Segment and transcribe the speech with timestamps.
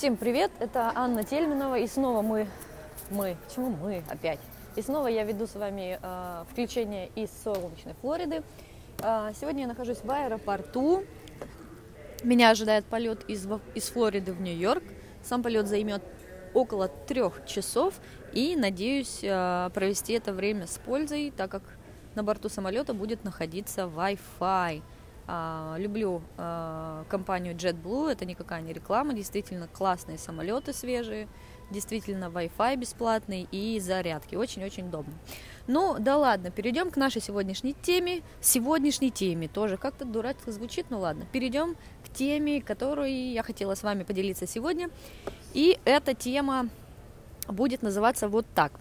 [0.00, 2.48] Всем привет, это Анна Тельминова, и снова мы,
[3.10, 4.38] мы, почему мы опять?
[4.74, 8.42] И снова я веду с вами э, включение из солнечной Флориды.
[9.02, 11.04] Э, сегодня я нахожусь в аэропорту.
[12.24, 14.84] Меня ожидает полет из, из Флориды в Нью-Йорк.
[15.22, 16.02] Сам полет займет
[16.54, 17.92] около трех часов,
[18.32, 21.62] и надеюсь э, провести это время с пользой, так как
[22.14, 24.80] на борту самолета будет находиться Wi-Fi.
[25.32, 31.28] А, люблю а, компанию JetBlue, это никакая не реклама, действительно классные самолеты свежие,
[31.70, 35.14] действительно Wi-Fi бесплатный и зарядки, очень-очень удобно.
[35.68, 38.22] Ну, да ладно, перейдем к нашей сегодняшней теме.
[38.40, 41.26] Сегодняшней теме тоже как-то дурацко звучит, ну ладно.
[41.30, 44.90] Перейдем к теме, которую я хотела с вами поделиться сегодня.
[45.54, 46.70] И эта тема
[47.46, 48.72] будет называться вот так.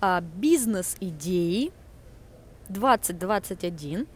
[0.00, 1.72] А, Бизнес-идеи
[2.70, 4.06] 2021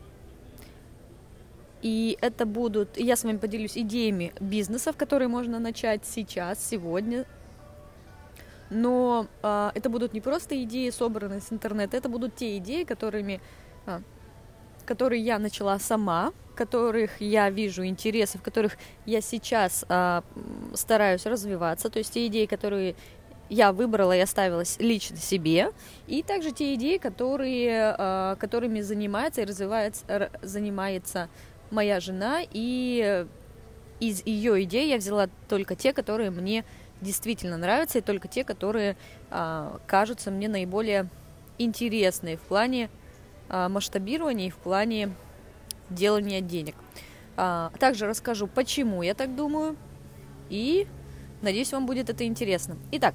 [1.85, 7.27] и это будут, я с вами поделюсь идеями бизнесов, которые можно начать сейчас, сегодня.
[8.71, 13.39] Но а, это будут не просто идеи, собранные с интернета, это будут те идеи, которыми,
[13.85, 14.01] а,
[14.87, 20.25] которые я начала сама, которых я вижу интересы, в которых я сейчас а,
[20.73, 22.97] стараюсь развиваться, то есть те идеи, которые
[23.51, 25.71] я выбрала и оставила лично себе,
[26.07, 31.29] и также те идеи, которые, которыми занимается и развивается, занимается
[31.75, 33.27] моя жена, и
[34.01, 36.65] из ее идей я взяла только те, которые мне
[37.01, 38.97] действительно нравятся, и только те, которые
[39.31, 41.09] а, кажутся мне наиболее
[41.59, 42.89] интересные в плане
[43.49, 45.15] а, масштабирования и в плане
[45.91, 46.75] делания денег.
[47.37, 49.77] А, также расскажу, почему я так думаю,
[50.51, 50.87] и
[51.43, 52.77] надеюсь, вам будет это интересно.
[52.93, 53.15] Итак,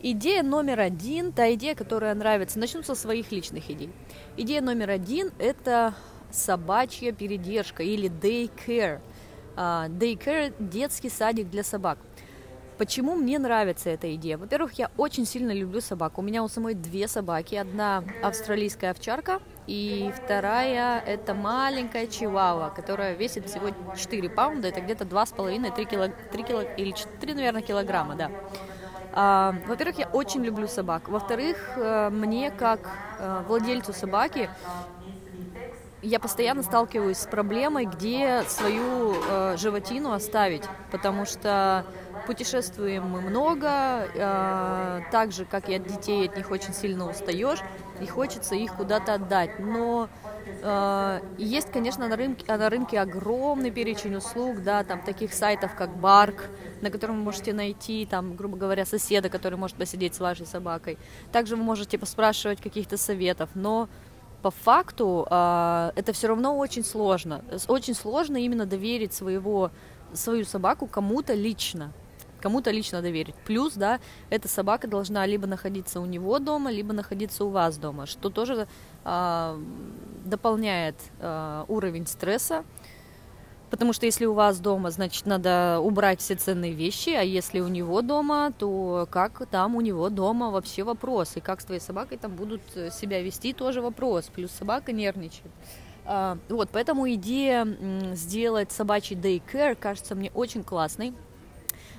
[0.00, 3.90] идея номер один, та идея, которая нравится, начну со своих личных идей.
[4.36, 5.94] Идея номер один– это
[6.36, 9.00] собачья передержка или daycare.
[9.56, 11.98] Uh, daycare– детский садик для собак.
[12.78, 14.36] Почему мне нравится эта идея?
[14.36, 16.18] Во-первых, я очень сильно люблю собак.
[16.18, 17.54] У меня у самой две собаки.
[17.54, 24.68] Одна австралийская овчарка, и вторая– это маленькая чивава, которая весит всего 4 паунда.
[24.68, 28.30] Это где-то 2,5-3 кило, 3 кило, или 4, наверное, килограмма, да.
[29.14, 31.08] А, во-первых, я очень люблю собак.
[31.08, 34.50] Во-вторых, э, мне как э, владельцу собаки
[36.02, 41.84] я постоянно сталкиваюсь с проблемой, где свою э, животину оставить, потому что
[42.26, 47.60] путешествуем мы много, э, так же, как и от детей, от них очень сильно устаешь,
[48.00, 49.58] и хочется их куда-то отдать.
[49.58, 50.08] Но
[50.62, 55.96] э, есть, конечно, на рынке, на рынке огромный перечень услуг, да, там таких сайтов, как
[55.96, 56.44] Барк,
[56.82, 60.98] на котором вы можете найти, там, грубо говоря, соседа, который может посидеть с вашей собакой.
[61.32, 63.88] Также вы можете поспрашивать каких-то советов, но
[64.46, 67.42] по факту э, это все равно очень сложно.
[67.66, 69.72] Очень сложно именно доверить своего,
[70.12, 71.92] свою собаку кому-то лично.
[72.40, 73.34] Кому-то лично доверить.
[73.44, 73.98] Плюс, да,
[74.30, 78.68] эта собака должна либо находиться у него дома, либо находиться у вас дома, что тоже
[79.04, 79.60] э,
[80.24, 82.62] дополняет э, уровень стресса
[83.70, 87.68] Потому что если у вас дома, значит, надо убрать все ценные вещи, а если у
[87.68, 91.36] него дома, то как там у него дома вообще вопрос.
[91.36, 94.26] И как с твоей собакой там будут э, себя вести, тоже вопрос.
[94.32, 95.50] Плюс собака нервничает.
[96.04, 97.66] А, вот, поэтому идея
[98.14, 101.12] сделать собачий daycare кажется мне очень классной.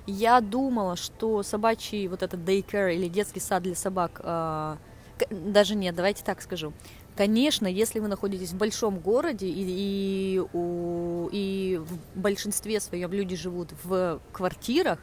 [0.05, 4.78] Я думала, что собачий вот этот daycare или детский сад для собак, а,
[5.29, 6.72] даже нет, давайте так скажу,
[7.17, 13.35] Конечно, если вы находитесь в большом городе и, и, у, и в большинстве своем люди
[13.35, 15.00] живут в квартирах,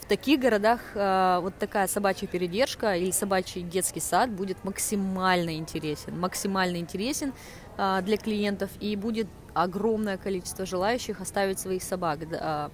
[0.00, 6.18] в таких городах э, вот такая собачья передержка или собачий детский сад будет максимально интересен,
[6.18, 7.34] максимально интересен
[7.76, 12.30] э, для клиентов и будет огромное количество желающих оставить своих собак.
[12.30, 12.70] Да,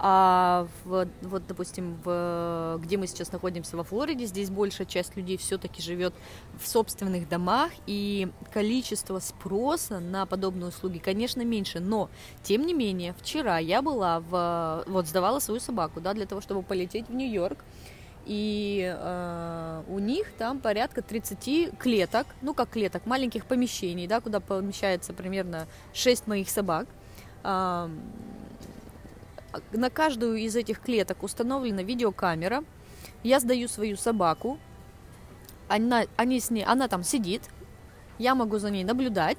[0.00, 5.36] а в, вот, допустим, в, где мы сейчас находимся во Флориде, здесь большая часть людей
[5.36, 6.14] все-таки живет
[6.60, 11.80] в собственных домах, и количество спроса на подобные услуги, конечно, меньше.
[11.80, 12.10] Но,
[12.44, 16.62] тем не менее, вчера я была в, вот сдавала свою собаку, да, для того, чтобы
[16.62, 17.64] полететь в Нью-Йорк.
[18.24, 24.38] И э, у них там порядка 30 клеток, ну как клеток, маленьких помещений, да, куда
[24.38, 26.86] помещается примерно 6 моих собак.
[29.72, 32.64] На каждую из этих клеток установлена видеокамера.
[33.22, 34.58] Я сдаю свою собаку.
[35.68, 37.42] Она, они с ней, она там сидит.
[38.18, 39.38] Я могу за ней наблюдать.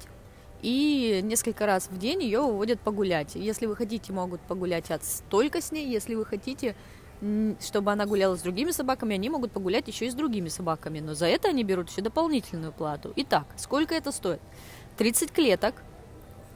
[0.62, 3.34] И несколько раз в день ее выводят погулять.
[3.34, 5.88] Если вы хотите, могут погулять от только с ней.
[5.88, 6.76] Если вы хотите,
[7.60, 11.00] чтобы она гуляла с другими собаками, они могут погулять еще и с другими собаками.
[11.00, 13.12] Но за это они берут еще дополнительную плату.
[13.16, 14.40] Итак, сколько это стоит?
[14.98, 15.74] 30 клеток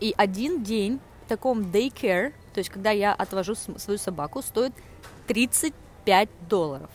[0.00, 4.72] и один день таком daycare, то есть когда я отвожу свою собаку, стоит
[5.26, 6.90] 35 долларов.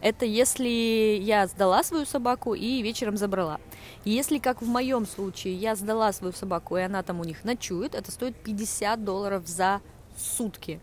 [0.00, 3.58] Это если я сдала свою собаку и вечером забрала.
[4.04, 7.94] Если, как в моем случае, я сдала свою собаку, и она там у них ночует,
[7.94, 9.80] это стоит 50 долларов за
[10.18, 10.78] сутки.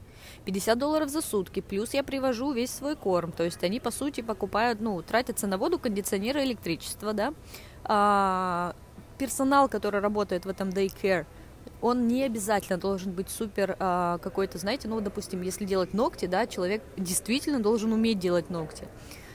[0.45, 4.21] 50 долларов за сутки, плюс я привожу весь свой корм, то есть они, по сути,
[4.21, 7.33] покупают, ну, тратятся на воду, кондиционеры, электричество, да.
[7.83, 8.75] А,
[9.19, 11.25] персонал, который работает в этом daycare,
[11.81, 16.45] он не обязательно должен быть супер а, какой-то, знаете, ну, допустим, если делать ногти, да,
[16.45, 18.87] человек действительно должен уметь делать ногти.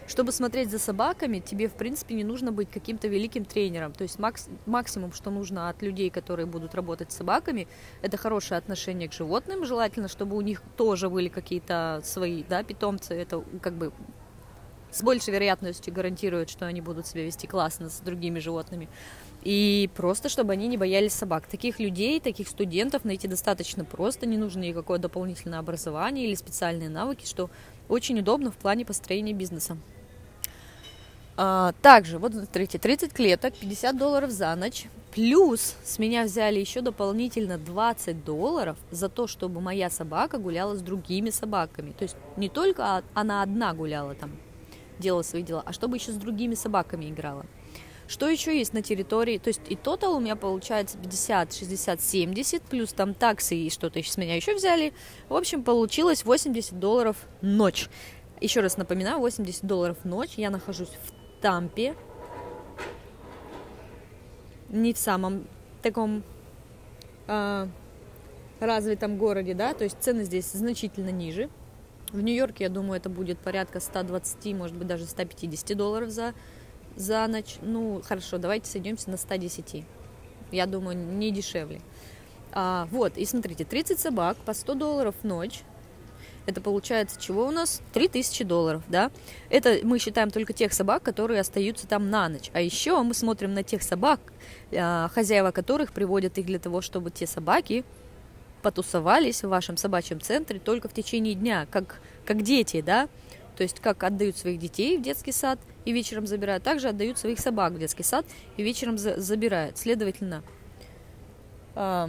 [0.06, 3.92] Чтобы смотреть за собаками, тебе, в принципе, не нужно быть каким-то великим тренером.
[3.92, 7.66] То есть макс, максимум, что нужно от людей, которые будут работать с собаками,
[8.02, 9.64] это хорошее отношение к животным.
[9.64, 13.14] Желательно, чтобы у них тоже были какие-то свои да, питомцы.
[13.14, 13.92] Это как бы
[14.92, 18.88] с большей вероятностью гарантирует, что они будут себя вести классно с другими животными.
[19.46, 21.46] И просто, чтобы они не боялись собак.
[21.46, 27.24] Таких людей, таких студентов найти достаточно просто, не нужно никакое дополнительное образование или специальные навыки,
[27.24, 27.48] что
[27.88, 29.76] очень удобно в плане построения бизнеса.
[31.36, 34.86] А, также, вот смотрите, 30 клеток, 50 долларов за ночь.
[35.14, 40.82] Плюс с меня взяли еще дополнительно 20 долларов за то, чтобы моя собака гуляла с
[40.82, 41.92] другими собаками.
[41.92, 44.32] То есть не только она одна гуляла там,
[44.98, 47.46] делала свои дела, а чтобы еще с другими собаками играла.
[48.08, 49.38] Что еще есть на территории?
[49.38, 54.02] То есть и тотал у меня получается 50, 60, 70, плюс там таксы и что-то
[54.02, 54.92] с меня еще взяли.
[55.28, 57.88] В общем, получилось 80 долларов ночь.
[58.40, 60.34] Еще раз напоминаю, 80 долларов ночь.
[60.36, 61.94] Я нахожусь в Тампе,
[64.68, 65.46] не в самом
[65.82, 66.22] таком
[67.26, 67.66] э,
[68.60, 71.50] развитом городе, да, то есть цены здесь значительно ниже.
[72.12, 76.34] В Нью-Йорке, я думаю, это будет порядка 120, может быть, даже 150 долларов за,
[76.96, 77.56] за ночь.
[77.62, 79.84] Ну, хорошо, давайте сойдемся на 110.
[80.52, 81.80] Я думаю, не дешевле.
[82.52, 85.62] А, вот, и смотрите, 30 собак по 100 долларов в ночь
[86.46, 87.82] это получается чего у нас?
[87.92, 89.10] 3000 долларов, да?
[89.50, 92.50] Это мы считаем только тех собак, которые остаются там на ночь.
[92.52, 94.20] А еще мы смотрим на тех собак,
[94.72, 97.84] а, хозяева которых приводят их для того, чтобы те собаки
[98.62, 103.08] потусовались в вашем собачьем центре только в течение дня, как, как дети, да?
[103.56, 107.40] То есть как отдают своих детей в детский сад и вечером забирают, также отдают своих
[107.40, 108.26] собак в детский сад
[108.56, 109.78] и вечером за, забирают.
[109.78, 110.42] Следовательно,
[111.74, 112.08] э,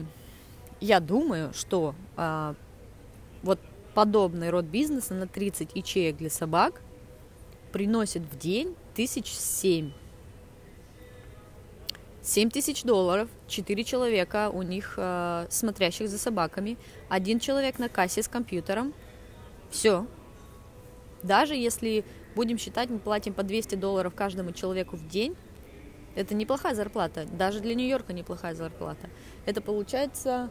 [0.82, 2.54] я думаю, что э,
[3.44, 3.60] вот
[3.94, 6.82] подобный род бизнеса на 30 ячеек для собак
[7.72, 9.92] приносит в день тысяч семь.
[12.24, 16.78] 7 тысяч долларов, 4 человека у них, э, смотрящих за собаками,
[17.08, 18.94] один человек на кассе с компьютером.
[19.72, 20.06] Все.
[21.24, 22.06] Даже если
[22.36, 25.36] будем считать, мы платим по 200 долларов каждому человеку в день,
[26.16, 27.26] это неплохая зарплата.
[27.32, 29.10] Даже для Нью-Йорка неплохая зарплата.
[29.46, 30.50] Это получается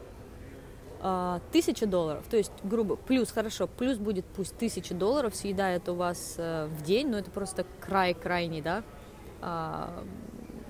[1.00, 5.94] а, тысяча долларов, то есть, грубо, плюс, хорошо, плюс будет пусть тысяча долларов съедает у
[5.94, 8.82] вас э, в день, но это просто край крайний, да,
[9.42, 10.04] а,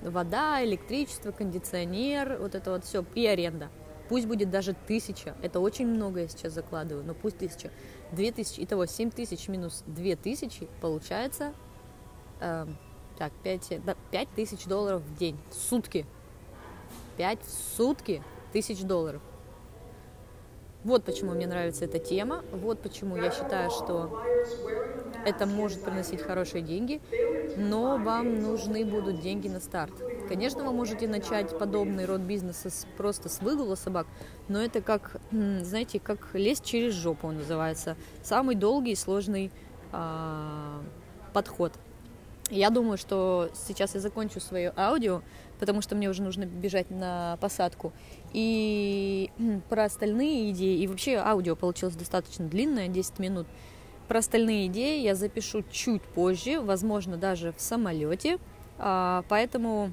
[0.03, 3.69] вода, электричество, кондиционер, вот это вот все, и аренда.
[4.09, 7.71] Пусть будет даже тысяча, это очень много я сейчас закладываю, но пусть тысяча.
[8.13, 11.55] Две тысячи, итого семь тысяч минус две тысячи, получается,
[12.41, 12.67] э,
[13.19, 13.69] так, пять,
[14.11, 16.07] пять тысяч долларов в день, в сутки.
[17.17, 18.23] Пять в сутки
[18.53, 19.23] тысяч долларов.
[20.85, 24.23] Вот почему мне нравится эта тема, вот почему я считаю, что
[25.25, 27.01] это может приносить хорошие деньги,
[27.57, 29.95] но вам нужны будут деньги на старт.
[30.29, 34.09] Конечно, вы можете начать подобный род бизнеса с, просто с выгула собак,
[34.49, 37.97] но это как, знаете, как лезть через жопу он называется.
[38.23, 39.53] Самый долгий и сложный
[39.93, 40.83] а,
[41.33, 41.73] подход.
[42.51, 45.23] Я думаю, что сейчас я закончу свое аудио,
[45.61, 47.93] потому что мне уже нужно бежать на посадку.
[48.33, 49.31] И
[49.69, 53.47] про остальные идеи, и вообще аудио получилось достаточно длинное, 10 минут.
[54.09, 58.39] Про остальные идеи я запишу чуть позже, возможно, даже в самолете.
[58.79, 59.93] А, поэтому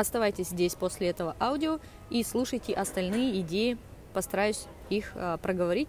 [0.00, 1.80] оставайтесь здесь после этого аудио
[2.10, 3.78] и слушайте остальные идеи.
[4.12, 5.88] Постараюсь их а, проговорить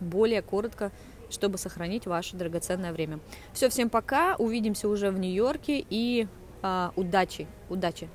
[0.00, 0.90] более коротко,
[1.30, 3.20] чтобы сохранить ваше драгоценное время.
[3.52, 6.26] Все, всем пока, увидимся уже в Нью-Йорке и
[6.62, 8.08] а, удачи, удачи!